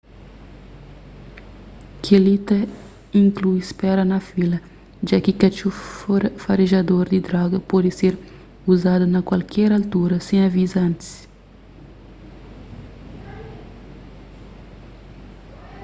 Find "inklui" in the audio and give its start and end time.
3.23-3.61